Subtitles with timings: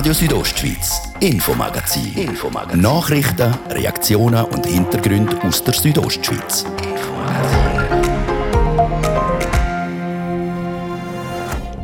[0.00, 2.14] Radio Südostschweiz, Infomagazin.
[2.16, 2.80] Infomagazin.
[2.80, 6.64] Nachrichten, Reaktionen und Hintergründe aus der Südostschweiz.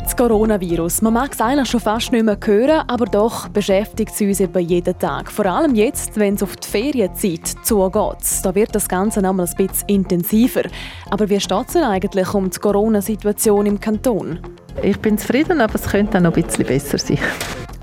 [0.03, 1.03] Das Coronavirus.
[1.03, 4.67] Man mag es eigentlich schon fast nicht mehr hören, aber doch beschäftigt es uns eben
[4.67, 5.31] jeden Tag.
[5.31, 8.17] Vor allem jetzt, wenn es auf die Ferienzeit zugeht.
[8.43, 10.63] Da wird das Ganze noch ein bisschen intensiver.
[11.11, 14.41] Aber wie steht es denn eigentlich um die Corona-Situation im Kanton?
[14.83, 17.19] Ich bin zufrieden, aber es könnte auch noch ein bisschen besser sein.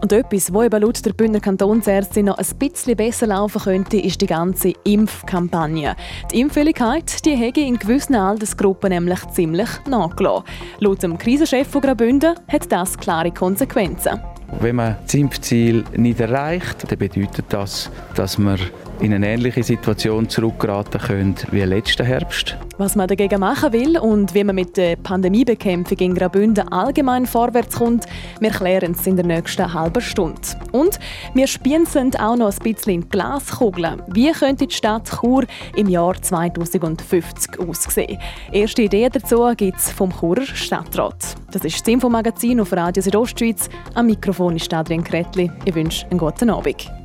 [0.04, 4.20] Und etwas, was eben laut der Bündner Kantonsärztin noch ein bisschen besser laufen könnte, ist
[4.20, 5.96] die ganze Impfkampagne.
[6.30, 10.44] Die Impfwilligkeit die hätte in gewissen Altersgruppen nämlich ziemlich nachgelassen.
[10.80, 14.20] Laut dem Krisenchef von Graubünden hat das klare Konsequenzen.
[14.60, 18.60] Wenn man das Impfziel nicht erreicht, dann bedeutet das, dass man
[19.00, 22.58] in eine ähnliche Situation zurückgeraten können wie letzten Herbst.
[22.78, 27.76] Was man dagegen machen will und wie man mit der Pandemiebekämpfung in Graubünden allgemein vorwärts
[27.76, 28.06] kommt,
[28.40, 30.42] wir klären es in der nächsten halben Stunde.
[30.72, 31.00] Und
[31.34, 31.86] wir spielen
[32.18, 34.02] auch noch ein bisschen in Glaskugeln.
[34.08, 35.46] Wie könnte die Stadt Chur
[35.76, 38.18] im Jahr 2050 aussehen?
[38.52, 41.36] Erste Ideen dazu gibt es vom Churer Stadtrat.
[41.52, 43.70] Das ist das Infomagazin auf Radio Südostschweiz.
[43.94, 45.52] Am Mikrofon ist Adrian Kretli.
[45.66, 47.03] Ich wünsche einen guten Abend.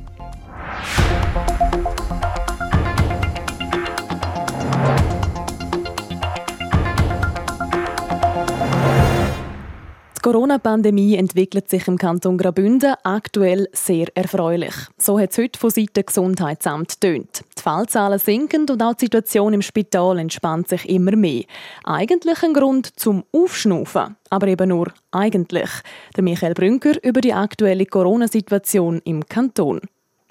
[10.19, 14.73] Die Corona-Pandemie entwickelt sich im Kanton Graubünden aktuell sehr erfreulich.
[14.97, 17.45] So hat es heute von Seiten Gesundheitsamt tönt.
[17.57, 21.45] Die Fallzahlen sinken und auch die Situation im Spital entspannt sich immer mehr.
[21.85, 25.69] Eigentlich ein Grund zum Aufschnaufen, aber eben nur eigentlich.
[26.17, 29.79] Der Michael Brünker über die aktuelle Corona-Situation im Kanton.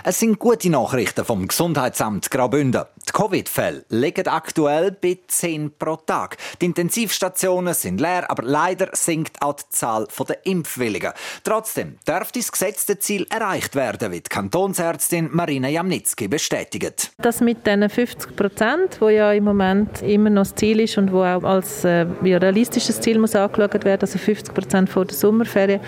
[0.04, 2.84] Es sind gute Nachrichten vom Gesundheitsamt Graubünden.
[3.08, 6.36] Die Covid-Fälle liegen aktuell bei 10 pro Tag.
[6.60, 11.12] Die Intensivstationen sind leer, aber leider sinkt auch die Zahl der Impfwilligen.
[11.42, 17.10] Trotzdem dürfte das gesetzte Ziel erreicht werden, wie die Kantonsärztin Marina Jamnitzki bestätigt.
[17.19, 21.12] Das mit den 50 Prozent, wo ja im Moment immer noch das Ziel ist und
[21.12, 25.80] wo auch als äh, realistisches Ziel muss angeschaut werden, also 50 Prozent vor der Sommerferien.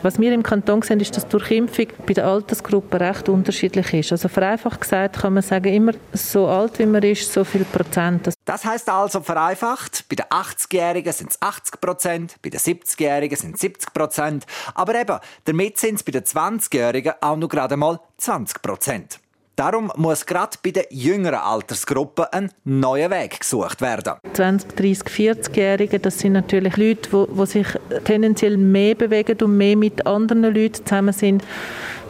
[0.00, 4.12] Was wir im Kanton sehen, ist, dass die Durchimpfung bei der Altersgruppe recht unterschiedlich ist.
[4.12, 8.30] Also vereinfacht gesagt kann man sagen, immer so alt wie man ist, so viel Prozent.
[8.44, 13.54] Das heißt also vereinfacht, bei den 80-Jährigen sind es 80 Prozent, bei den 70-Jährigen sind
[13.56, 17.98] es 70 Prozent, aber eben, damit sind es bei den 20-Jährigen auch nur gerade mal
[18.18, 19.20] 20 Prozent.
[19.56, 24.14] Darum muss gerade bei den jüngeren Altersgruppen ein neuer Weg gesucht werden.
[24.32, 27.66] 20, 30, 40-Jährige, das sind natürlich Leute, die, die sich
[28.04, 31.44] tendenziell mehr bewegen und mehr mit anderen Leuten zusammen sind.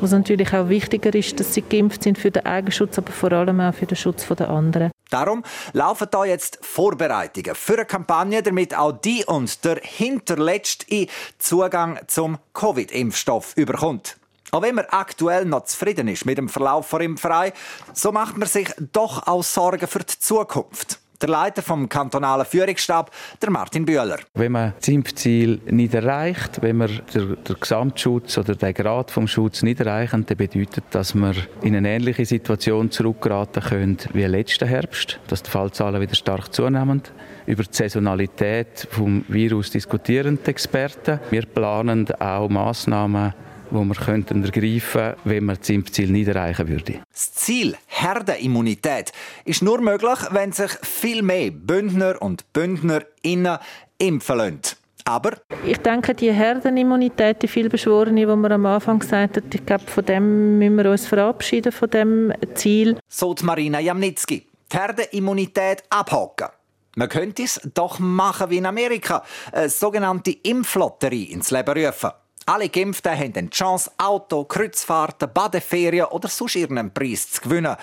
[0.00, 3.32] Wo es natürlich auch wichtiger ist, dass sie geimpft sind für den Eigenschutz, aber vor
[3.32, 4.90] allem auch für den Schutz der anderen.
[5.10, 5.44] Darum
[5.74, 11.06] laufen da jetzt Vorbereitungen für eine Kampagne, damit auch die und der Hinterletzte
[11.38, 14.16] Zugang zum Covid-Impfstoff überkommt.
[14.52, 17.52] Auch wenn man aktuell noch zufrieden ist mit dem Verlauf der Impferei,
[17.92, 20.98] so macht man sich doch auch Sorgen für die Zukunft.
[21.20, 23.10] Der Leiter vom kantonalen Führungsstab,
[23.42, 24.16] der Martin Bühler.
[24.34, 29.28] Wenn man das Impfziel nicht erreicht, wenn man den, den Gesamtschutz oder den Grad vom
[29.28, 34.24] Schutz nicht erreichen, dann bedeutet das, dass wir in eine ähnliche Situation zurückgeraten können wie
[34.24, 37.02] letzten Herbst, dass die Fallzahlen wieder stark zunehmen.
[37.46, 41.20] Über die Saisonalität des Virus diskutieren die Experten.
[41.30, 43.34] Wir planen auch Massnahmen
[43.70, 47.00] wo wir könnten ergreifen wenn man das Impfziel nicht erreichen würde.
[47.10, 49.12] Das Ziel Herdenimmunität
[49.44, 53.58] ist nur möglich, wenn sich viel mehr Bündner und Bündnerinnen
[53.98, 54.60] impfen lassen.
[55.04, 55.32] Aber
[55.66, 60.04] ich denke, die Herdenimmunität, die vielbeschworene, die wir am Anfang gesagt haben, ich glaube, von
[60.04, 62.98] dem müssen wir uns verabschieden, von dem Ziel.
[63.08, 64.46] So die Marina Jamnitzki.
[64.72, 66.48] Die Herdenimmunität abhaken.
[66.96, 72.10] Man könnte es doch machen wie in Amerika, eine sogenannte Impflotterie ins Leben rufen.
[72.46, 77.76] Alle Geimpften haben die Chance, Auto, Kreuzfahrten, Badeferien oder sonst irgendeinen Preis zu gewinnen.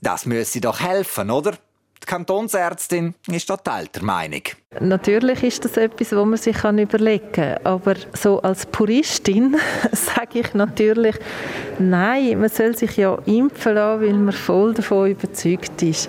[0.00, 1.52] Das müsse doch helfen, oder?
[2.02, 4.42] Die Kantonsärztin ist total der Meinung.
[4.78, 7.58] Natürlich ist das etwas, wo man sich überlegen kann.
[7.64, 9.56] Aber so als Puristin
[9.92, 11.16] sage ich natürlich,
[11.78, 16.08] nein, man soll sich ja impfen lassen, weil man voll davon überzeugt ist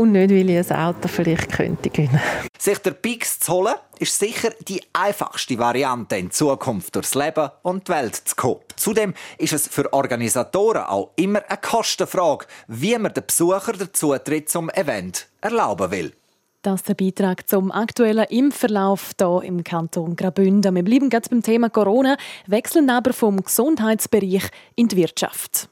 [0.00, 2.20] und nicht, weil ich ein Auto vielleicht könnte gewinnen.
[2.58, 7.86] Sich der Pix zu holen, ist sicher die einfachste Variante in Zukunft durchs Leben und
[7.86, 8.60] die Welt zu kommen.
[8.76, 14.48] Zudem ist es für Organisatoren auch immer eine Kostenfrage, wie man den Besucher den Zutritt
[14.48, 16.14] zum Event erlauben will.
[16.62, 20.74] Das ist der Beitrag zum aktuellen Impfverlauf hier im Kanton Graubünden.
[20.74, 25.68] Wir bleiben gerade beim Thema Corona, wechseln aber vom Gesundheitsbereich in die Wirtschaft.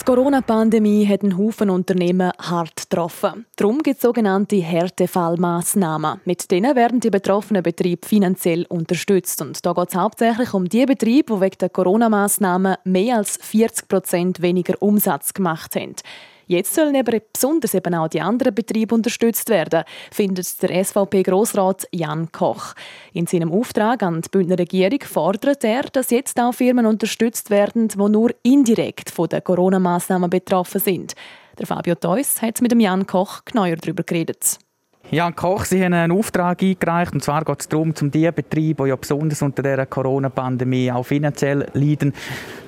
[0.00, 3.44] Die Corona-Pandemie hat einen Haufen Unternehmen hart getroffen.
[3.56, 6.22] Darum gibt es sogenannte Härtefallmaßnahmen.
[6.24, 9.42] Mit denen werden die betroffenen Betriebe finanziell unterstützt.
[9.42, 13.88] Und da geht es hauptsächlich um die Betriebe, die wegen der Corona-Maßnahmen mehr als 40
[13.88, 15.96] Prozent weniger Umsatz gemacht haben.
[16.50, 22.32] Jetzt sollen aber besonders eben auch die anderen Betriebe unterstützt werden, findet der SVP-Grossrat Jan
[22.32, 22.74] Koch.
[23.12, 27.86] In seinem Auftrag an die Bündner Regierung fordert er, dass jetzt auch Firmen unterstützt werden,
[27.86, 31.14] die nur indirekt von den Corona-Massnahmen betroffen sind.
[31.56, 34.58] Der Fabio Theus hat mit dem Jan Koch genauer darüber geredet.
[35.12, 37.12] Jan Koch, Sie haben einen Auftrag eingereicht.
[37.12, 41.02] Und zwar geht es darum, um die Betriebe, die ja besonders unter der Corona-Pandemie auch
[41.02, 42.14] finanziell leiden,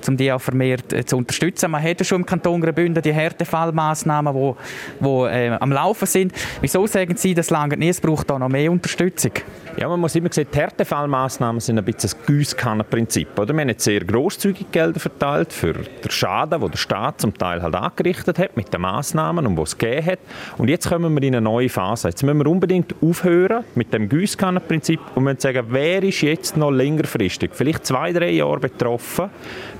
[0.05, 1.71] um die auch vermehrt äh, zu unterstützen.
[1.71, 4.53] Man hat ja schon im Kanton Graubünden die Härtefallmaßnahmen, die,
[4.99, 6.33] die äh, am Laufen sind.
[6.59, 7.91] Wieso sagen Sie, das lange nicht?
[7.91, 9.31] Es braucht da noch mehr Unterstützung?
[9.77, 13.29] Ja, man muss immer sehen, die Härtefallmaßnahmen sind ein bisschen das Gießkannenprinzip.
[13.35, 17.61] Wir haben jetzt sehr grosszügig Gelder verteilt für den Schaden, den der Staat zum Teil
[17.61, 20.19] halt angerichtet hat mit den Maßnahmen und was es gegeben hat.
[20.57, 22.09] Und jetzt kommen wir in eine neue Phase.
[22.09, 27.51] Jetzt wir unbedingt aufhören mit dem Gießkannenprinzip und müssen sagen, wer ist jetzt noch längerfristig,
[27.53, 29.29] vielleicht zwei, drei Jahre betroffen,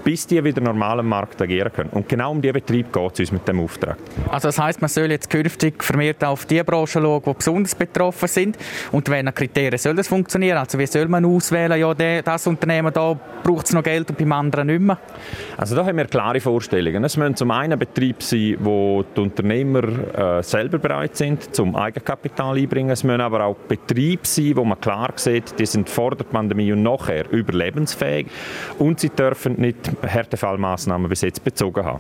[0.03, 1.89] bis die wieder normal am Markt agieren können.
[1.91, 3.97] Und genau um diesen Betrieb geht es uns mit dem Auftrag.
[4.29, 8.27] Also das heißt, man soll jetzt künftig vermehrt auf die Branchen schauen, die besonders betroffen
[8.27, 8.57] sind.
[8.91, 10.57] Und welche Kriterien soll das funktionieren?
[10.57, 14.31] Also wie soll man auswählen, ja, das Unternehmen da braucht es noch Geld und beim
[14.31, 14.97] anderen nicht mehr?
[15.57, 17.03] Also da haben wir klare Vorstellungen.
[17.03, 22.57] Es müssen zum einen Betriebe sein, wo die Unternehmer äh, selber bereit sind, zum Eigenkapital
[22.57, 22.91] einbringen.
[22.91, 26.71] Es müssen aber auch Betriebe sein, wo man klar sieht, die sind vor der Pandemie
[26.71, 28.27] und nachher überlebensfähig
[28.79, 32.00] und sie dürfen nicht Härtefallmaßnahmen bis jetzt bezogen haben.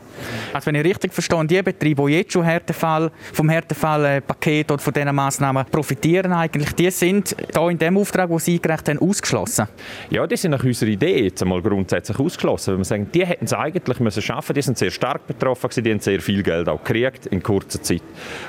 [0.53, 4.93] Also wenn ich richtig verstehe, die Betriebe, die jetzt schon Härtefall, vom Härtefallpaket oder von
[4.93, 9.67] diesen Maßnahmen profitieren, eigentlich, die sind da in dem Auftrag, den Sie eingereicht haben, ausgeschlossen?
[10.09, 12.73] Ja, die sind nach unserer Idee jetzt einmal grundsätzlich ausgeschlossen.
[12.73, 15.83] Wenn wir sagen, die hätten es eigentlich müssen schaffen, die sind sehr stark betroffen gewesen,
[15.83, 18.01] die haben sehr viel Geld auch gekriegt in kurzer Zeit.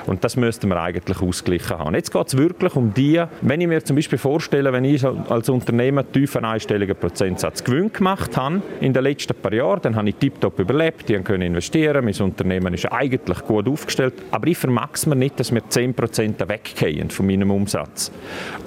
[0.05, 1.95] Und das müssten wir eigentlich ausgleichen haben.
[1.95, 5.49] Jetzt geht es wirklich um die, wenn ich mir zum Beispiel vorstelle, wenn ich als
[5.49, 10.09] Unternehmer einen tiefen einstelligen Prozentsatz Gewinn gemacht habe in den letzten paar Jahren, dann habe
[10.09, 14.89] ich tiptop überlebt, die können investieren, mein Unternehmen ist eigentlich gut aufgestellt, aber ich vermag
[14.93, 18.11] es mir nicht, dass mir 10% weggehen von meinem Umsatz.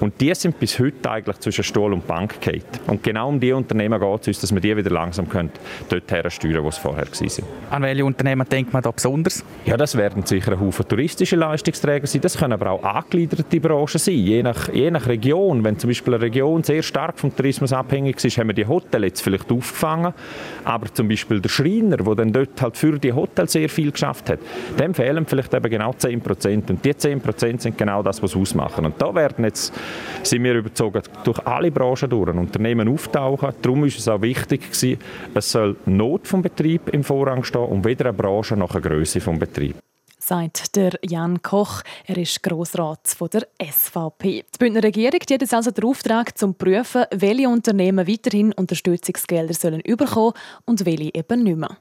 [0.00, 2.62] Und die sind bis heute eigentlich zwischen Stuhl und Bank gefallen.
[2.86, 5.50] Und genau um die Unternehmen geht es uns, dass wir die wieder langsam können,
[5.88, 7.44] dort her steuern, wo es vorher waren.
[7.70, 9.44] An welche Unternehmen denkt man da besonders?
[9.64, 13.98] Ja, das werden sicher ein Haufen touristische Leistungsträger sein, das können aber auch angegliederte Branchen
[13.98, 15.64] sein, je nach, je nach Region.
[15.64, 19.04] Wenn zum Beispiel eine Region sehr stark vom Tourismus abhängig ist, haben wir die Hotels
[19.04, 20.12] jetzt vielleicht aufgefangen,
[20.64, 24.30] aber zum Beispiel der Schreiner, der dann dort halt für die Hotels sehr viel geschafft
[24.30, 24.40] hat,
[24.78, 26.70] dem fehlen vielleicht eben genau 10 Prozent.
[26.70, 28.86] Und die 10 Prozent sind genau das, was ausmachen.
[28.86, 29.72] Und da werden jetzt,
[30.22, 33.50] sind wir überzogen, durch alle Branchen durch Unternehmen auftauchen.
[33.62, 34.98] Darum ist es auch wichtig gewesen,
[35.34, 39.20] es soll Not vom Betrieb im Vorrang stehen und weder eine Branche noch eine Größe
[39.20, 39.76] vom Betrieb
[40.28, 41.82] sagt der Jan Koch.
[42.06, 44.44] Er ist Grossrat der SVP.
[44.54, 49.54] Die Bündner Regierung hat jetzt also den Auftrag, zum zu prüfen, welche Unternehmen weiterhin Unterstützungsgelder
[49.54, 50.34] sollen bekommen
[50.66, 51.78] und welche eben nicht mehr.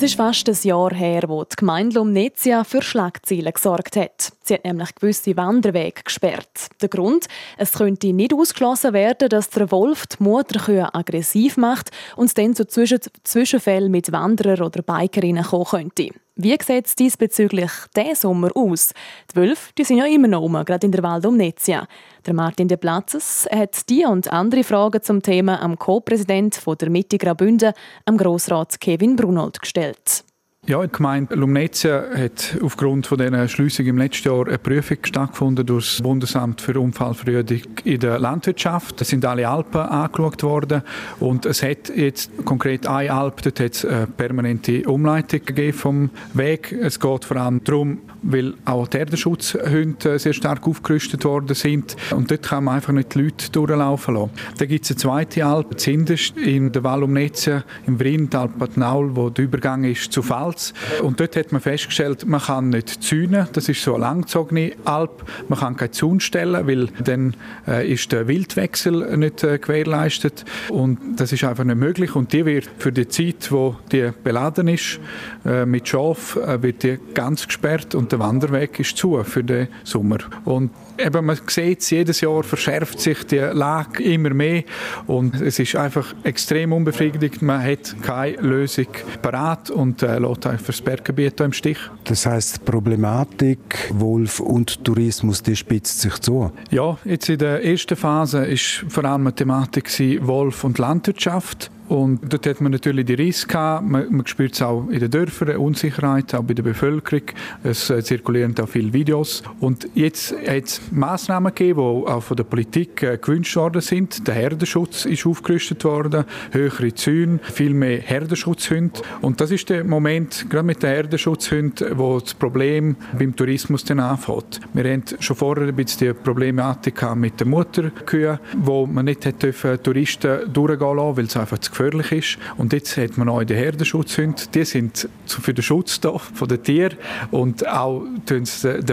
[0.00, 4.32] Es ist fast ein Jahr her, wo die Gemeinde Lumnezia für Schlagzeilen gesorgt hat.
[4.42, 6.70] Sie hat nämlich gewisse Wanderwege gesperrt.
[6.80, 7.26] Der Grund?
[7.58, 12.54] Es könnte nicht ausgeschlossen werden, dass der Wolf die Mutterkühe aggressiv macht und es dann
[12.54, 16.08] zu Zwischenfällen mit Wanderern oder Bikerinnen kommen könnte.
[16.36, 18.92] Wie sieht es diesbezüglich diesen Sommer aus?
[19.30, 21.86] Die Wölfe die sind ja immer noch rum, gerade in der Wald um Nezia.
[22.24, 27.18] Der Martin de Platzes hat die und andere Fragen zum Thema am Co-Präsident der Mitte
[27.18, 27.72] Graubünden,
[28.06, 30.24] am Grossrat Kevin Brunold, gestellt.
[30.70, 35.66] Ja, die Gemeinde Lumnezia hat aufgrund von dieser Schliessung im letzten Jahr eine Prüfung stattgefunden
[35.66, 39.00] durch das Bundesamt für Unfallverhütung in der Landwirtschaft.
[39.00, 40.82] Es sind alle Alpen angeschaut worden
[41.18, 46.10] und es hat jetzt konkret eine Alp, dort hat es eine permanente Umleitung gegeben vom
[46.34, 46.70] Weg.
[46.70, 52.30] Es geht vor allem darum, weil auch die Erdenschutzhunde sehr stark aufgerüstet worden sind und
[52.30, 54.30] dort kann man einfach nicht die Leute durchlaufen lassen.
[54.58, 59.16] Dann gibt es eine zweite Alp, Zinderst, in der Val Lumnezia, im Vrind, Alp Naul,
[59.16, 60.74] wo der Übergang ist zu Fall Salz.
[61.02, 63.48] Und dort hat man festgestellt, man kann nicht zäunen.
[63.52, 65.24] Das ist so eine langgezogene Alp.
[65.48, 67.34] Man kann keinen Zaun stellen, weil dann
[67.66, 70.44] äh, ist der Wildwechsel nicht äh, gewährleistet.
[70.68, 72.14] Und das ist einfach nicht möglich.
[72.14, 75.00] Und die wird für die Zeit, wo die beladen ist,
[75.44, 80.18] äh, mit Schaf, wird die ganz gesperrt und der Wanderweg ist zu für den Sommer.
[80.44, 80.70] Und
[81.04, 84.64] eben, man sieht jedes Jahr verschärft sich die Lage immer mehr
[85.06, 87.42] und es ist einfach extrem unbefriedigend.
[87.42, 88.86] Man hat keine Lösung
[89.22, 91.78] parat und äh, lässt für das Berggebiet im Stich.
[92.04, 96.52] Das heißt, die Problematik Wolf und Tourismus, die spitzt sich zu?
[96.70, 99.88] Ja, jetzt in der ersten Phase ist vor allem eine Thematik
[100.26, 101.70] Wolf und Landwirtschaft.
[101.90, 105.56] Und dort hat man natürlich die Risse Man, man spürt es auch in den Dörfern,
[105.56, 107.22] Unsicherheit, auch bei der Bevölkerung.
[107.64, 109.42] Es äh, zirkulieren auch viele Videos.
[109.58, 114.24] Und jetzt hat es Massnahmen gegeben, die auch von der Politik äh, gewünscht worden sind.
[114.28, 119.00] Der Herdenschutz ist aufgerüstet worden, höhere Zäune, viel mehr Herdenschutzhunde.
[119.20, 123.98] Und das ist der Moment, gerade mit den Herdenschutzhunden, wo das Problem beim Tourismus dann
[123.98, 124.60] anfängt.
[124.74, 129.82] Wir haben schon vorher ein bisschen die Problematik mit den Mutterkühen, wo man nicht hätte
[129.82, 132.38] Touristen durchgehen lassen, weil es einfach zu gefährlich ist.
[132.58, 134.42] Und jetzt hat man auch die Herdenschutzhunde.
[134.54, 136.96] Die sind für den Schutz da, von den Tieren
[137.30, 138.44] und auch den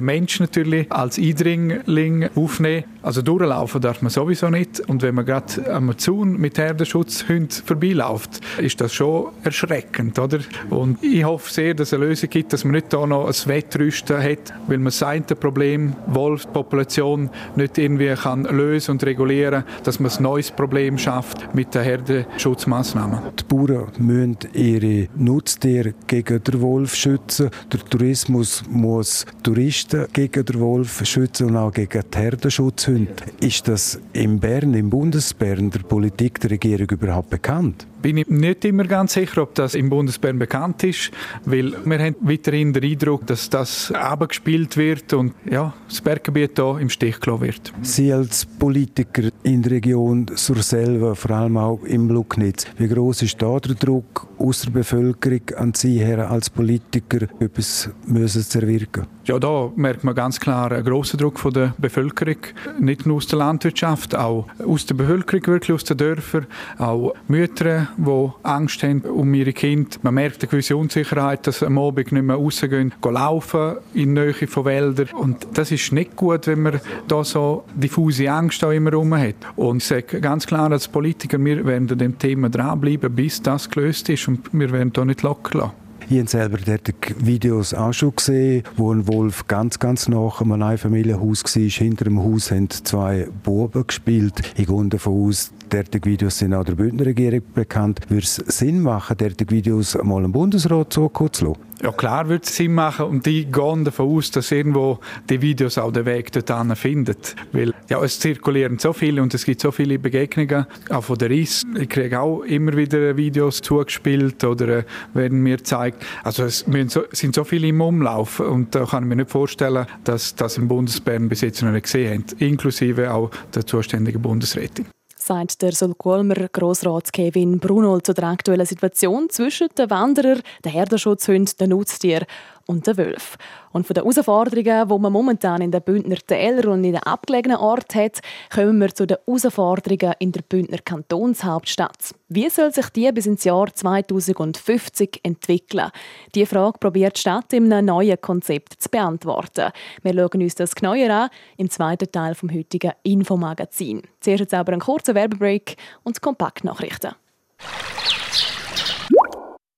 [0.02, 2.86] Menschen natürlich als Eindringling aufnehmen.
[3.02, 4.82] Also durchlaufen darf man sowieso nicht.
[4.82, 10.40] Und wenn man gerade am Zaun mit Herdenschutzhunden vorbeiläuft, ist das schon erschreckend, oder?
[10.70, 13.50] Und ich hoffe sehr, dass es eine Lösung gibt, dass man nicht da noch ein
[13.50, 20.12] Wettrüsten hat, weil man sein Problem, Wolfspopulation, nicht irgendwie kann lösen und regulieren, dass man
[20.12, 22.77] ein neues Problem schafft mit der Herdenschutzmaßnahmen.
[22.78, 23.20] Massnahmen.
[23.40, 27.50] Die Bauern müssen ihre Nutztiere gegen den Wolf schützen.
[27.74, 33.14] Der Tourismus muss Touristen gegen den Wolf schützen und auch gegen die Herdenschutzhunde.
[33.40, 37.88] Ist das in Bern, im Bundesbern, der Politik, der Regierung überhaupt bekannt?
[38.08, 41.12] Bin ich nicht immer ganz sicher, ob das im Bundesbern bekannt ist,
[41.44, 46.78] weil wir haben weiterhin den Eindruck, dass das abgespielt wird und ja, das Berggebiet hier
[46.80, 47.74] im Stich gelassen wird.
[47.82, 53.42] Sie als Politiker in der Region Surselva, vor allem auch im Lugnitz, wie groß ist
[53.42, 59.06] da der Druck aus der Bevölkerung an Sie her als Politiker, etwas müssen zu erwirken?
[59.26, 62.38] Ja, da merkt man ganz klar einen grossen Druck von der Bevölkerung,
[62.80, 66.48] nicht nur aus der Landwirtschaft, auch aus der Bevölkerung, wirklich aus den Dörfern,
[66.78, 69.98] auch Mütter, die Angst haben um ihre Kinder.
[70.02, 74.14] Man merkt eine gewisse Unsicherheit, dass sie am Abend nicht mehr rausgehen, gehen laufen in
[74.14, 75.10] Nähe von Wäldern.
[75.18, 79.36] Und das ist nicht gut, wenn man da so diffuse Angst auch immer rum hat.
[79.56, 83.70] Und ich sage ganz klar als Politiker, wir werden an dem Thema dranbleiben, bis das
[83.70, 85.87] gelöst ist und wir werden da nicht locker lassen.
[86.10, 90.62] Ich habe selber dort Videos auch schon gesehen, wo ein Wolf ganz, ganz nach einem
[90.62, 91.62] Einfamilienhaus war.
[91.62, 94.42] Hinter dem Haus haben zwei Buben gespielt.
[94.56, 98.00] Ich gehe davon aus, Derartige Videos sind auch der Bündner Regierung bekannt.
[98.08, 101.67] Würde es Sinn machen, derartige Videos mal im Bundesrat zukommen zu lassen?
[101.82, 105.78] Ja, klar würde es Sinn machen und die gehen davon aus, dass irgendwo die Videos
[105.78, 107.16] auch den Weg dorthin finden.
[107.52, 111.30] Weil ja, es zirkulieren so viele und es gibt so viele Begegnungen, auch von der
[111.30, 111.66] RIS.
[111.80, 116.04] Ich kriege auch immer wieder Videos zugespielt oder äh, werden mir gezeigt.
[116.24, 116.66] Also es
[117.12, 120.68] sind so viele im Umlauf und da kann ich mir nicht vorstellen, dass das im
[120.68, 124.88] Bundesbern bis jetzt noch nicht gesehen haben, inklusive auch der zuständigen Bundesrätin
[125.28, 131.54] sagt der Sulkolmer Grossrat Kevin Brunol zu der aktuellen Situation zwischen den Wanderern, den Herdenschutzhunden,
[131.60, 132.26] den Nutztieren
[132.68, 133.38] und den Wölfen.
[133.72, 137.58] Und von den Herausforderungen, die man momentan in den Bündner Tälern und in den abgelegenen
[137.58, 138.20] Orten hat,
[138.54, 142.14] kommen wir zu den Herausforderungen in der Bündner Kantonshauptstadt.
[142.28, 145.90] Wie soll sich die bis ins Jahr 2050 entwickeln?
[146.36, 149.72] Diese Frage probiert die Stadt in einem neuen Konzept zu beantworten.
[150.04, 154.02] Wir schauen uns das genauer an im zweiten Teil vom heutigen Infomagazin.
[154.20, 157.12] Zuerst jetzt aber ein kurzer Werbebreak und Kompaktnachrichten.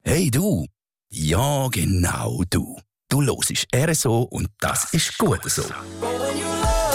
[0.04, 0.66] Hey du!
[1.12, 2.78] Ja, genau du.
[3.10, 5.64] Du hörst RSO und das ist gut so.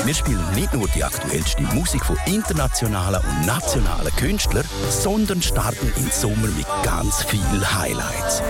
[0.04, 6.08] Wir spielen nicht nur die aktuellste Musik von internationalen und nationalen Künstlern, sondern starten im
[6.12, 8.40] Sommer mit ganz vielen Highlights.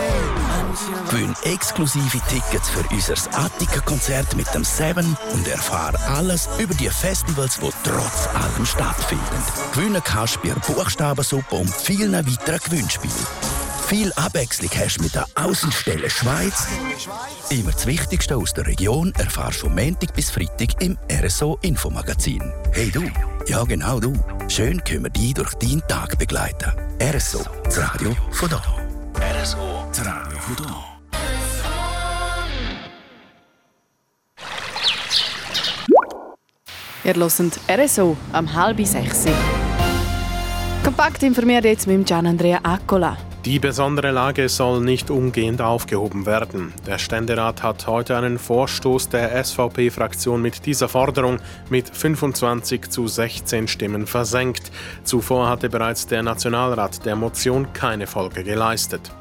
[1.08, 7.58] Gewinn exklusive Tickets für unser Attika-Konzert mit dem Seven und erfahre alles über die Festivals,
[7.58, 9.24] die trotz allem stattfinden.
[9.72, 13.14] Gewinnen kannst du bei Buchstabensuppe und vielen weiteren Gewinnspielen.
[13.86, 16.66] Viel Abwechslung hast mit der Außenstelle Schweiz.
[17.50, 22.42] Immer das Wichtigste aus der Region erfahrst du von Montag bis Freitag im RSO Infomagazin.
[22.72, 23.02] Hey du,
[23.46, 24.14] ja genau du.
[24.48, 26.72] Schön können wir dich durch deinen Tag begleiten.
[27.00, 28.62] RSO, das Radio von da.
[29.42, 30.84] RSO, das Radio von da.
[37.04, 39.26] Ihr hört RSO am halb sechs.
[40.82, 43.18] Kompakt informiert jetzt mit Gian Andrea Accola.
[43.44, 46.72] Die besondere Lage soll nicht umgehend aufgehoben werden.
[46.86, 53.68] Der Ständerat hat heute einen Vorstoß der SVP-Fraktion mit dieser Forderung mit 25 zu 16
[53.68, 54.72] Stimmen versenkt.
[55.02, 59.12] Zuvor hatte bereits der Nationalrat der Motion keine Folge geleistet.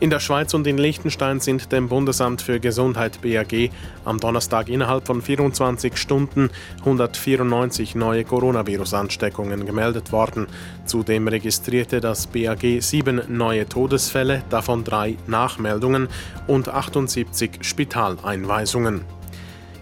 [0.00, 3.70] In der Schweiz und in Liechtenstein sind dem Bundesamt für Gesundheit BAG
[4.04, 10.46] am Donnerstag innerhalb von 24 Stunden 194 neue Coronavirus-Ansteckungen gemeldet worden.
[10.84, 16.06] Zudem registrierte das BAG sieben neue Todesfälle, davon drei Nachmeldungen
[16.46, 19.17] und 78 Spitaleinweisungen.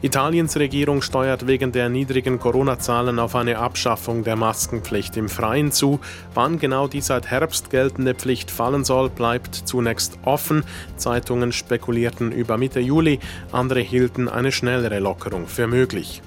[0.06, 5.98] Italiens Regierung steuert wegen der niedrigen Corona-Zahlen auf eine Abschaffung der Maskenpflicht im Freien zu.
[6.32, 10.62] Wann genau die seit Herbst geltende Pflicht fallen soll, bleibt zunächst offen.
[10.96, 13.18] Zeitungen spekulierten über Mitte Juli,
[13.50, 16.22] andere hielten eine schnellere Lockerung für möglich.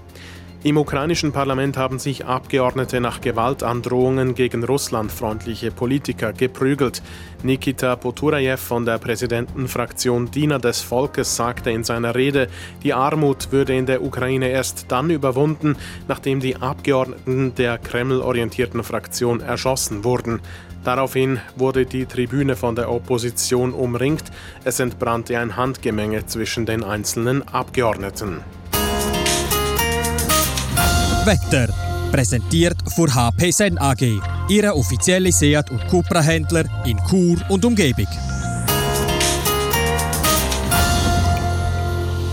[0.61, 7.01] Im ukrainischen Parlament haben sich Abgeordnete nach Gewaltandrohungen gegen russlandfreundliche Politiker geprügelt.
[7.43, 12.49] Nikita Poturajew von der Präsidentenfraktion Diener des Volkes sagte in seiner Rede,
[12.83, 15.77] die Armut würde in der Ukraine erst dann überwunden,
[16.09, 20.41] nachdem die Abgeordneten der Kreml-orientierten Fraktion erschossen wurden.
[20.83, 24.25] Daraufhin wurde die Tribüne von der Opposition umringt.
[24.65, 28.43] Es entbrannte ein Handgemenge zwischen den einzelnen Abgeordneten.
[31.25, 31.67] Wetter.
[32.11, 38.07] Präsentiert von HP Sen AG, Ihre offizielle Seat- und Cupra-Händler in Chur und Umgebung.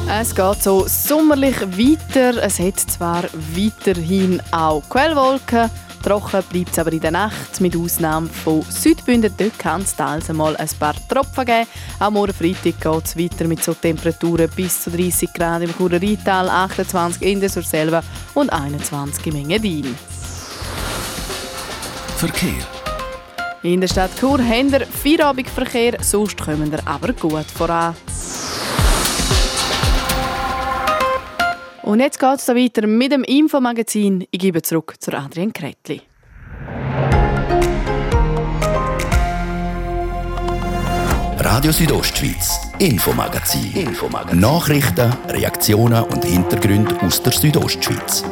[0.08, 2.42] Es geht so sommerlich weiter.
[2.42, 3.24] Es hat zwar
[3.54, 5.68] weiterhin auch Quellwolken,
[6.06, 9.34] Trocken bleibt es aber in der Nacht, mit Ausnahme von Südbünden.
[9.36, 11.66] Dort kann es teils einmal ein paar Tropfen geben.
[11.98, 16.00] Am morgen Freitag geht es weiter mit so Temperaturen bis zu 30 Grad im Churer
[16.00, 19.96] Rheintal, 28 in der Surselva und 21 im Engadin.
[22.18, 22.64] Verkehr.
[23.64, 27.96] In der Stadt Chur haben wir Feierabendverkehr, sonst kommen wir aber gut voran.
[31.86, 34.26] Und jetzt geht es weiter mit dem Infomagazin.
[34.32, 36.02] Ich gebe zurück zu Adrian Kretli.
[41.38, 43.72] Radio Südostschweiz, Infomagazin.
[43.72, 44.40] Infomagazin.
[44.40, 48.24] Nachrichten, Reaktionen und Hintergründe aus der Südostschweiz.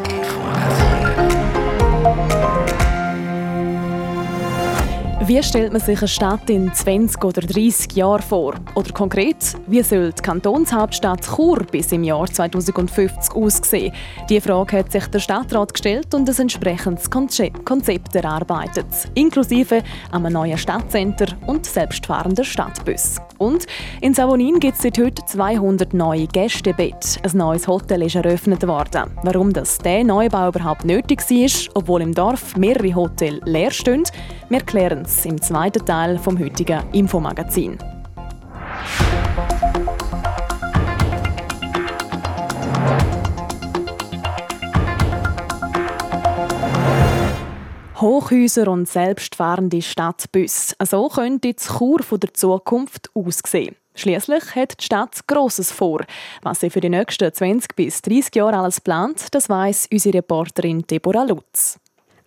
[5.27, 8.57] Wie stellt man sich eine Stadt in 20 oder 30 Jahren vor?
[8.75, 13.95] Oder konkret, wie soll die Kantonshauptstadt Chur bis im Jahr 2050 aussehen?
[14.29, 18.85] Diese Frage hat sich der Stadtrat gestellt und ein entsprechendes Konzept erarbeitet,
[19.15, 19.83] inklusive
[20.13, 23.17] einem neuen Stadtcenter und selbstfahrenden Stadtbus.
[23.39, 23.67] Und
[24.03, 27.23] in Savonin gibt es seit heute 200 neue Gästebetten.
[27.23, 29.11] Ein neues Hotel ist eröffnet worden.
[29.23, 34.05] Warum das der Neubau überhaupt nötig war, obwohl im Dorf mehrere Hotels leer stehen,
[34.51, 37.79] wir klären es im zweiten Teil vom heutigen Infomagazin.
[48.01, 50.75] Hochhäuser und selbstfahrende Stadtbus.
[50.85, 53.77] So könnte die Chur der Zukunft aussehen.
[53.95, 56.01] Schließlich hat die Stadt Grosses vor.
[56.43, 60.83] Was sie für die nächsten 20 bis 30 Jahre alles plant, das weiss unsere Reporterin
[60.83, 61.79] Deborah Lutz.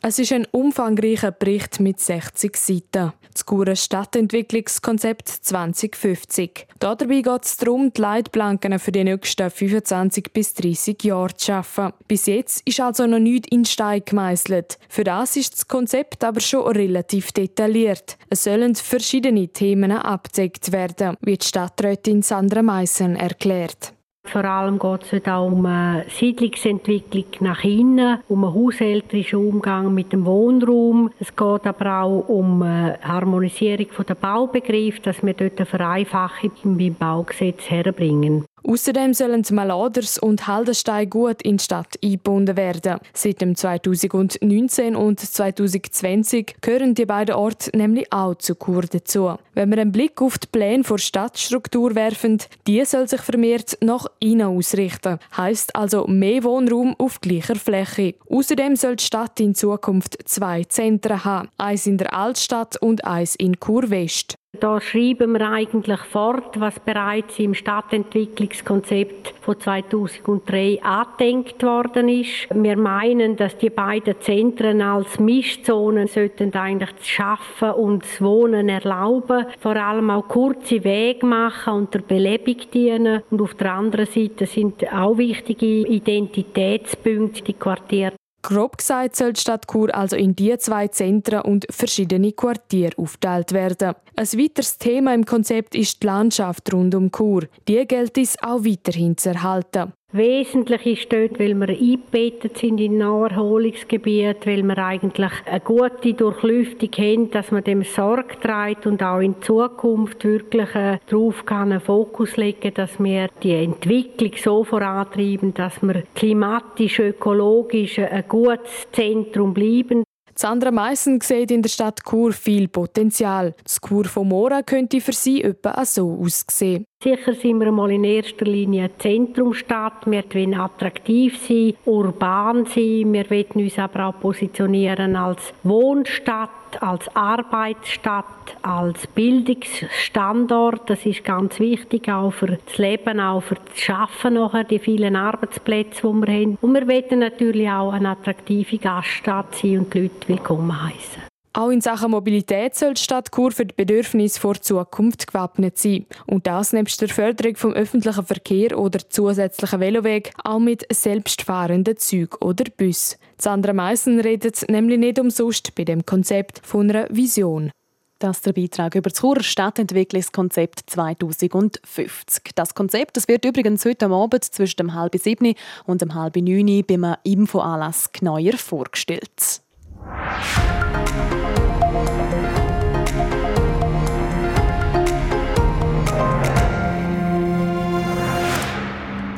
[0.04, 3.14] Es ist ein umfangreicher Bericht mit 60 Seiten.
[3.34, 6.68] Das Gure Stadtentwicklungskonzept 2050.
[6.80, 11.94] Dabei geht es darum, die Leitplanken für die nächsten 25 bis 30 Jahre zu schaffen.
[12.08, 14.78] Bis jetzt ist also noch nichts in Stein gemeißelt.
[14.88, 18.18] Für das ist das Konzept aber schon relativ detailliert.
[18.30, 23.97] Es sollen verschiedene Themen abgedeckt werden, wie die Stadträtin Sandra Meissen erklärt.
[24.28, 30.12] Vor allem geht es auch um eine Siedlungsentwicklung nach innen, um einen haushälterischen Umgang mit
[30.12, 31.12] dem Wohnraum.
[31.20, 36.96] Es geht aber auch um eine Harmonisierung der Baubegriff, dass wir dort eine Vereinfachung beim
[36.96, 38.46] Baugesetz herbringen.
[38.70, 43.00] Außerdem sollen Maladers und Haldenstein gut in die Stadt eingebunden werden.
[43.14, 49.38] Seit dem 2019 und 2020 gehören die beiden Orte nämlich auch zu Chur dazu.
[49.54, 54.06] Wenn wir einen Blick auf die Pläne der Stadtstruktur werfen, die soll sich vermehrt nach
[54.20, 55.20] innen ausrichten.
[55.38, 58.16] Heißt also mehr Wohnraum auf gleicher Fläche.
[58.30, 61.48] Außerdem soll die Stadt in Zukunft zwei Zentren haben.
[61.58, 64.36] Eins in der Altstadt und eins in Chur West.
[64.60, 72.48] Da schreiben wir eigentlich fort, was bereits im Stadtentwicklungskonzept von 2003 angedenkt worden ist.
[72.52, 78.70] Wir meinen, dass die beiden Zentren als Mischzonen sollten eigentlich das Schaffen und das Wohnen
[78.70, 83.22] erlauben, vor allem auch kurze Wege machen und der Belebung dienen.
[83.30, 88.14] Und auf der anderen Seite sind auch wichtige Identitätspunkte, die Quartiere
[88.48, 93.52] Grob gesagt soll die Stadt Chur also in die zwei Zentren und verschiedene Quartiere aufteilt
[93.52, 93.94] werden.
[94.16, 97.44] Ein weiteres Thema im Konzept ist die Landschaft rund um Chur.
[97.68, 99.92] Die gilt es auch weiterhin zu erhalten.
[100.14, 106.90] Wesentlich ist dort, weil wir eingebettet sind in Naherholungsgebiet, weil wir eigentlich eine gute Durchlüftung
[106.98, 112.38] haben, dass man dem Sorge trägt und auch in Zukunft wirklich äh, darauf einen Fokus
[112.38, 120.06] legen, dass wir die Entwicklung so vorantreiben, dass wir klimatisch, ökologisch ein gutes Zentrum bleiben.
[120.40, 123.56] Sandra Meissen sieht in der Stadt Chur viel Potenzial.
[123.62, 126.86] Das Chur von Mora könnte für sie etwa so aussehen.
[127.04, 130.08] Sicher sind wir mal in erster Linie eine Zentrumstadt.
[130.08, 133.14] Wir wollen attraktiv sein, urban sein.
[133.14, 136.50] Wir wollen uns aber auch positionieren als Wohnstadt,
[136.82, 138.26] als Arbeitsstadt,
[138.64, 140.90] als Bildungsstandort.
[140.90, 145.16] Das ist ganz wichtig, auch für das Leben, auch für das Schaffen nachher, die vielen
[145.16, 146.58] Arbeitsplätze, die wir haben.
[146.62, 151.37] Und wir wollen natürlich auch eine attraktive Gaststadt sein und die Leute willkommen heißen.
[151.58, 156.06] Auch in Sachen Mobilität soll die Stadt Chur für die Bedürfnisse vor Zukunft gewappnet sein.
[156.28, 162.38] Und das nebst der Förderung vom öffentlichen Verkehr oder zusätzlichen Veloweg auch mit selbstfahrenden Zügen
[162.42, 163.18] oder Bus.
[163.40, 167.72] Sandra Meissen redet nämlich nicht umsonst bei dem Konzept von einer Vision.
[168.20, 172.52] Das ist der Beitrag über das Churer Stadtentwicklungskonzept 2050.
[172.54, 175.56] Das Konzept das wird übrigens heute Abend zwischen dem halb sieben
[175.88, 179.64] und dem halb neun beim Infoanlass genauer vorgestellt.
[180.08, 181.67] you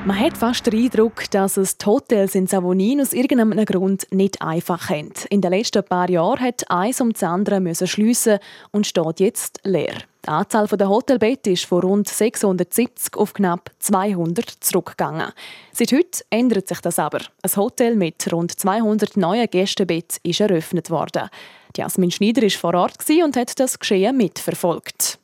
[0.10, 4.42] Man hat fast den Eindruck, dass es die Hotels in Savonin aus irgendeinem Grund nicht
[4.42, 5.14] einfach haben.
[5.30, 8.40] In den letzten paar Jahren hat eins um das andere müssen schliessen
[8.72, 9.94] und steht jetzt leer.
[10.26, 15.32] Die Anzahl der Hotelbetten ist von rund 670 auf knapp 200 zurückgegangen.
[15.74, 17.20] Seit heute ändert sich das aber.
[17.44, 21.30] Ein Hotel mit rund 200 neuen Gästebetten ist eröffnet worden.
[21.78, 25.20] Jasmin Schneider war vor Ort und hat das Geschehen mitverfolgt.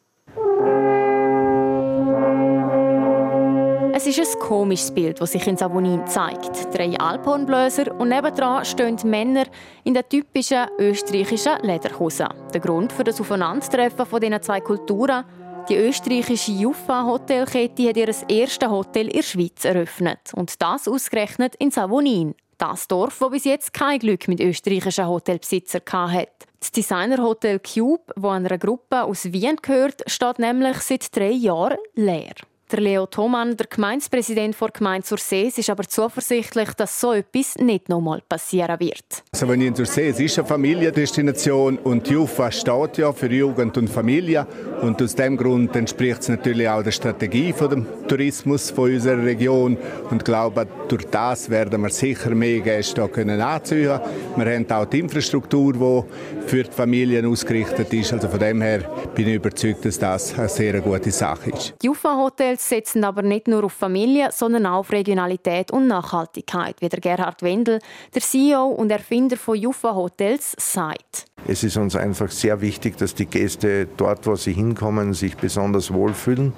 [3.97, 6.75] Es ist ein komisches Bild, das sich in Savonin zeigt.
[6.75, 9.45] Drei Alphornbläser und nebendran stehen Männer
[9.85, 12.27] in den typischen österreichischen Lederhosen.
[12.53, 15.23] Der Grund für das Aufeinandertreffen von diesen zwei Kulturen
[15.69, 20.33] die österreichische Juffa Hotelkette hat ihr erstes Hotel in der Schweiz eröffnet.
[20.35, 22.35] Und das ausgerechnet in Savonin.
[22.57, 26.27] Das Dorf, das bis jetzt kein Glück mit österreichischen Hotelbesitzern hatte.
[26.59, 32.35] Das Designerhotel Cube, das einer Gruppe aus Wien gehört, steht nämlich seit drei Jahren leer.
[32.71, 37.89] Der Leo Thomann, der Gemeindepräsident der Gemeinde Sursees, ist aber zuversichtlich, dass so etwas nicht
[37.89, 39.23] nochmal passieren wird.
[39.31, 43.77] Also wenn ich in Sursees ist eine Familiendestination und die Jufa steht ja für Jugend
[43.77, 44.47] und Familie
[44.81, 49.23] und aus dem Grund entspricht es natürlich auch der Strategie von dem Tourismus von unserer
[49.23, 49.77] Region
[50.09, 53.99] und ich glaube, durch das werden wir sicher mehr Gäste können anziehen.
[54.35, 58.13] Wir haben auch die Infrastruktur, die für die Familien ausgerichtet ist.
[58.13, 58.79] Also von dem her
[59.13, 61.75] bin ich überzeugt, dass das eine sehr gute Sache ist.
[61.81, 65.87] Die Jufa Hotel Hotels setzen aber nicht nur auf Familie, sondern auch auf Regionalität und
[65.87, 67.79] Nachhaltigkeit, wie der Gerhard Wendel,
[68.13, 71.25] der CEO und Erfinder von Juffa Hotels, sagt.
[71.47, 75.93] Es ist uns einfach sehr wichtig, dass die Gäste dort, wo sie hinkommen, sich besonders
[75.93, 76.53] wohlfühlen.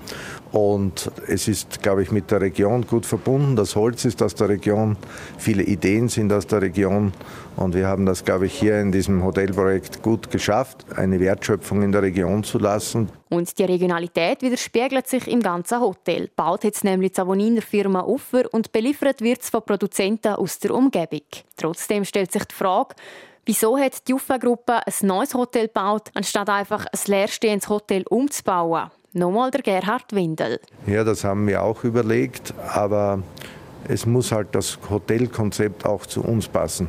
[0.51, 3.55] Und es ist, glaube ich, mit der Region gut verbunden.
[3.55, 4.95] Das Holz ist aus der Region,
[5.37, 7.11] viele Ideen sind aus der Region.
[7.55, 11.91] Und wir haben das, glaube ich, hier in diesem Hotelprojekt gut geschafft, eine Wertschöpfung in
[11.91, 13.09] der Region zu lassen.
[13.29, 16.29] Und die Regionalität widerspiegelt sich im ganzen Hotel.
[16.35, 20.73] Baut jetzt nämlich die Savoniner Firma Uffer und beliefert wird es von Produzenten aus der
[20.73, 21.21] Umgebung.
[21.57, 22.95] Trotzdem stellt sich die Frage,
[23.47, 28.91] Wieso hat die Uffa-Gruppe ein neues Hotel gebaut, anstatt einfach ein leerstehendes Hotel umzubauen?
[29.17, 30.59] Nochmal der Gerhard Windel.
[30.85, 33.23] Ja, das haben wir auch überlegt, aber
[33.87, 36.87] es muss halt das Hotelkonzept auch zu uns passen.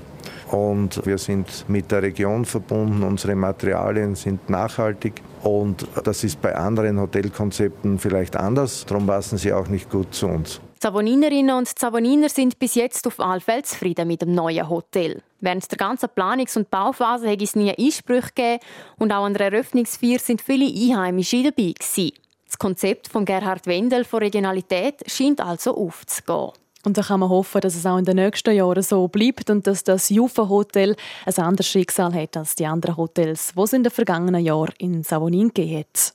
[0.51, 6.55] Und wir sind mit der Region verbunden, unsere Materialien sind nachhaltig und das ist bei
[6.55, 10.61] anderen Hotelkonzepten vielleicht anders, darum passen sie auch nicht gut zu uns.
[10.79, 15.23] Zavoninerinnen und Zavoniner sind bis jetzt auf alle Fälle zufrieden mit dem neuen Hotel.
[15.41, 18.61] Während der ganzen Planungs- und Bauphase hat es nie Einsprüche gegeben
[18.99, 22.13] und auch an der Eröffnungsfeier sind viele Einheimische dabei gewesen.
[22.47, 26.53] Das Konzept von Gerhard Wendel von Regionalität scheint also aufzugehen.
[26.85, 29.67] Und da kann man hoffen, dass es auch in den nächsten Jahren so bleibt und
[29.67, 33.83] dass das Jufa Hotel ein anderes Schicksal hat als die anderen Hotels, die es in
[33.83, 36.15] den vergangenen Jahren in Savonin gegeben hat.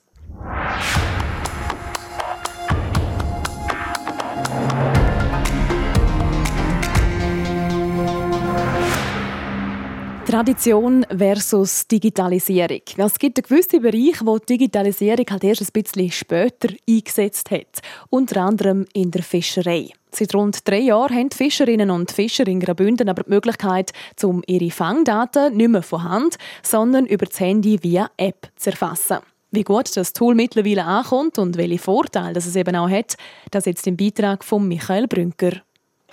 [10.34, 12.80] Tradition versus Digitalisierung.
[12.96, 17.80] Es gibt einen gewissen Bereich, wo die Digitalisierung halt erst ein bisschen später eingesetzt hat.
[18.10, 19.90] Unter anderem in der Fischerei.
[20.10, 23.92] Seit rund drei Jahren haben die Fischerinnen und Fischer in Graubünden aber die Möglichkeit,
[24.24, 29.18] um ihre Fangdaten nicht mehr von Hand, sondern über das Handy via App zu erfassen.
[29.52, 33.14] Wie gut das Tool mittlerweile ankommt und welche Vorteile es eben auch hat,
[33.52, 35.52] das jetzt im Beitrag von Michael Brünker.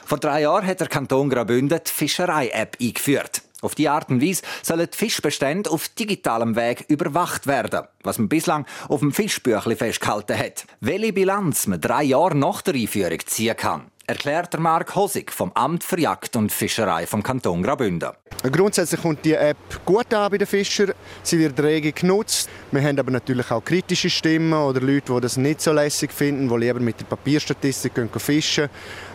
[0.06, 3.42] Vor drei Jahren hat der Kanton Graubünden die Fischerei-App eingeführt.
[3.62, 8.28] Auf die Art und Weise sollen die Fischbestände auf digitalem Weg überwacht werden, was man
[8.28, 10.66] bislang auf dem Fischbüchli festgehalten hat.
[10.80, 15.52] Welche Bilanz man drei Jahre nach der Einführung ziehen kann, erklärt der Mark Hosig vom
[15.54, 18.10] Amt für Jagd und Fischerei vom Kanton Graubünden.
[18.52, 20.94] Grundsätzlich kommt die App gut an bei den Fischern.
[21.22, 22.50] Sie wird rege genutzt.
[22.72, 26.50] Wir haben aber natürlich auch kritische Stimmen oder Leute, die das nicht so lässig finden,
[26.50, 28.70] die lieber mit der Papierstatistik gehen fischen.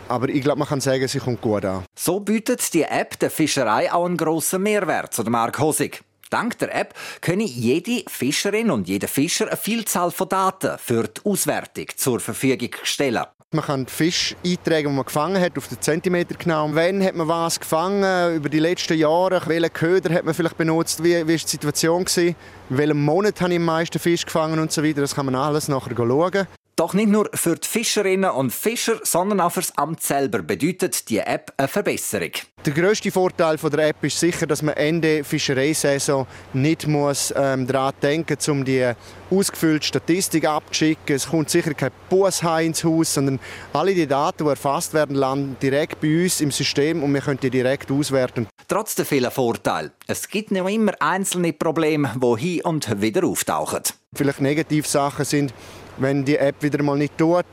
[0.09, 1.85] Aber ich glaube, man kann sagen, sie kommt gut an.
[1.97, 6.03] So bietet die App der Fischerei auch einen grossen Mehrwert, so der Mark Hosig.
[6.31, 11.25] Dank der App können jede Fischerin und jeder Fischer eine Vielzahl von Daten für die
[11.25, 13.25] Auswertung zur Verfügung stellen.
[13.53, 16.69] Man kann Fisch eintragen, die man gefangen hat, auf den Zentimeter genau.
[16.73, 18.35] Wann hat man was gefangen?
[18.35, 19.41] Über die letzten Jahre?
[19.47, 21.03] Welchen Köder hat man vielleicht benutzt?
[21.03, 22.05] Wie, war die Situation?
[22.05, 22.35] Gewesen?
[22.71, 25.01] In welchem Monat habe ich am meisten Fisch gefangen und so weiter?
[25.01, 26.49] Das kann man alles nachher schauen.
[26.79, 31.09] Doch nicht nur für die Fischerinnen und Fischer, sondern auch für das Amt selber bedeutet
[31.09, 32.33] die App eine Verbesserung.
[32.67, 37.95] Der grösste Vorteil der App ist sicher, dass man Ende Fischereisaison nicht muss, ähm, daran
[38.03, 38.93] denken um die
[39.31, 41.17] ausgefüllte Statistik abzuschicken.
[41.17, 43.41] Es kommt sicher kein Bus ins Haus, sondern
[43.73, 47.41] alle die Daten, die erfasst werden, landen direkt bei uns im System und wir können
[47.41, 48.49] die direkt auswerten.
[48.69, 53.83] Trotz der vielen Vorteile, es gibt noch immer einzelne Probleme, die hin und wieder auftauchen.
[54.13, 55.55] Vielleicht Negativsachen sind,
[55.99, 57.45] wenn die App wieder mal nicht tut,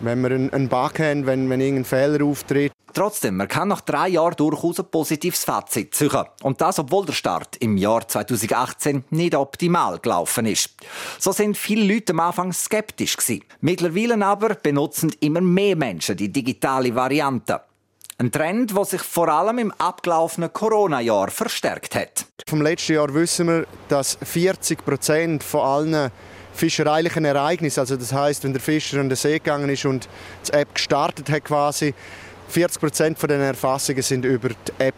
[0.00, 2.72] wenn wir einen Bug haben, wenn, wenn irgendein Fehler auftritt.
[2.92, 6.24] Trotzdem, man kann nach drei Jahren durchaus ein positives Fazit ziehen.
[6.42, 10.70] Und das, obwohl der Start im Jahr 2018 nicht optimal gelaufen ist.
[11.20, 13.44] So sind viele Leute am Anfang skeptisch gewesen.
[13.60, 17.60] Mittlerweile aber benutzen immer mehr Menschen die digitale Variante.
[18.20, 22.26] Ein Trend, der sich vor allem im abgelaufenen Corona-Jahr verstärkt hat.
[22.48, 26.10] Vom letzten Jahr wissen wir, dass 40 Prozent von allen
[26.52, 27.78] fischereilichen Ereignis.
[27.78, 30.08] Also das heißt, wenn der Fischer an den See gegangen ist und
[30.48, 31.94] die App gestartet hat quasi,
[32.48, 34.96] 40 Prozent von den Erfassungen sind über die App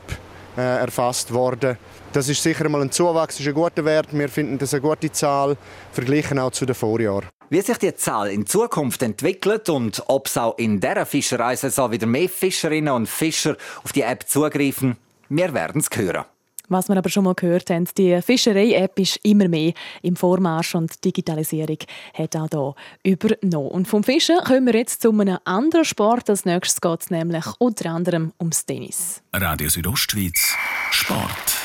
[0.57, 1.77] äh, erfasst worden.
[2.13, 4.09] Das ist sicher mal ein Zuwachs, ist ein guter Wert.
[4.11, 5.57] Wir finden das eine gute Zahl,
[5.93, 7.29] verglichen auch zu den Vorjahren.
[7.51, 12.07] Wie sich die Zahl in Zukunft entwickelt und ob es auch in dieser Fischereisaison wieder
[12.07, 14.97] mehr Fischerinnen und Fischer auf die App zugreifen,
[15.29, 16.25] wir werden es hören.
[16.69, 20.93] Was wir aber schon mal gehört haben, die Fischerei-App ist immer mehr im Vormarsch und
[21.05, 21.79] die Digitalisierung
[22.15, 23.71] hat auch hier übernommen.
[23.71, 26.31] Und vom Fischen kommen wir jetzt zu einem anderen Sport.
[26.31, 29.21] Als nächstes geht es nämlich unter anderem ums Tennis.
[29.33, 30.55] Radio Südostschweiz,
[30.93, 31.60] Sport.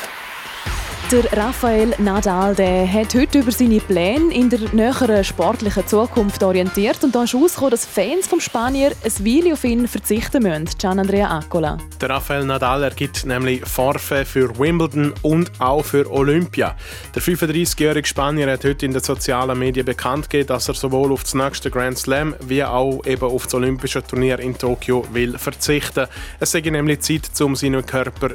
[1.12, 7.04] Der Rafael Nadal der hat heute über seine Pläne in der näheren sportlichen Zukunft orientiert
[7.04, 10.68] und da ist herausgekommen, dass Fans vom Spanier ein Weile auf ihn verzichten müssen.
[10.76, 11.78] Gian Andrea Accola.
[12.00, 16.74] Der Rafael Nadal ergibt nämlich Forfe für Wimbledon und auch für Olympia.
[17.14, 21.22] Der 35-jährige Spanier hat heute in den sozialen Medien bekannt gegeben, dass er sowohl auf
[21.22, 26.08] das nächste Grand Slam wie auch eben auf das Olympische Turnier in Tokio will verzichten.
[26.40, 28.30] Es sei nämlich Zeit, um seinen Körper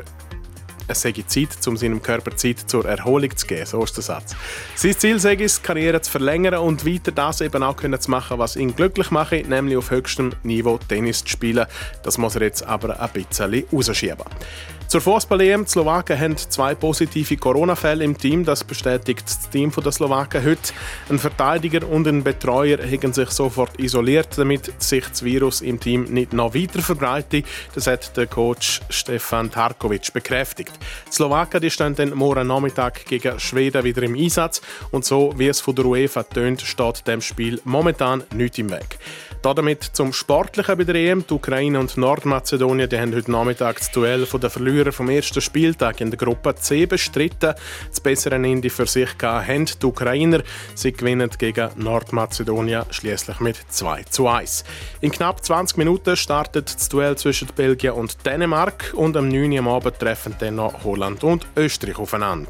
[0.91, 3.65] es sei Zeit, um seinem Körper Zeit zur Erholung zu geben.
[3.65, 4.35] So ist der Satz.
[4.75, 8.37] Sein Ziel sei es, Karriere zu verlängern und weiter das eben auch können zu machen,
[8.37, 11.65] was ihn glücklich macht, nämlich auf höchstem Niveau Tennis zu spielen.
[12.03, 14.25] Das muss er jetzt aber ein bisschen rausschieben.
[14.91, 15.63] Zur Fußball-EM.
[15.63, 18.43] Die Slowaken haben zwei positive Corona-Fälle im Team.
[18.43, 20.73] Das bestätigt das Team der Slowaken heute.
[21.09, 26.03] Ein Verteidiger und ein Betreuer haben sich sofort isoliert, damit sich das Virus im Team
[26.09, 27.45] nicht noch weiter verbreitet.
[27.73, 30.73] Das hat der Coach Stefan Tarkovic bekräftigt.
[31.07, 34.61] Die Slowaken die stehen dann morgen Nachmittag gegen Schweden wieder im Einsatz.
[34.91, 38.99] Und so, wie es von der UEFA tönt, steht dem Spiel momentan nichts im Weg.
[39.43, 41.25] Damit zum Sportlichen bei der EM.
[41.25, 45.99] Die Ukraine und Nordmazedonien die haben heute Nachmittag das Duell der Verlierer vom ersten Spieltag
[45.99, 47.55] in der Gruppe C bestritten.
[47.89, 50.43] Das bessere Ende für sich haben die Ukrainer.
[50.75, 54.63] Sie gewinnen gegen Nordmazedonien schließlich mit 2 zu 1.
[55.01, 59.53] In knapp 20 Minuten startet das Duell zwischen Belgien und Dänemark und am 9.
[59.53, 62.47] Uhr am Abend treffen dann noch Holland und Österreich aufeinander.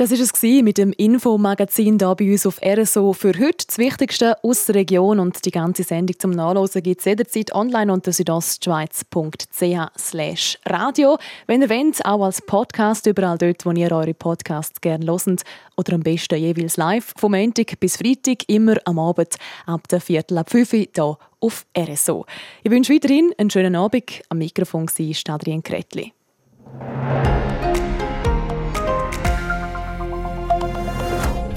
[0.00, 3.66] Das war es mit dem Infomagazin hier bei uns auf RSO für heute.
[3.66, 7.92] Das Wichtigste aus der Region und die ganze Sendung zum Nachlesen gibt es jederzeit online
[7.92, 11.18] unter südostschweiz.ch radio.
[11.46, 15.42] Wenn ihr wollt, auch als Podcast überall dort, wo ihr eure Podcasts gerne hört
[15.76, 19.36] oder am besten jeweils live vom Montag bis Freitag, immer am Abend
[19.66, 22.24] ab der Viertel ab 5 Uhr hier auf RSO.
[22.62, 24.22] Ich wünsche weiterhin einen schönen Abend.
[24.30, 26.14] Am Mikrofon war Adrian Kretli.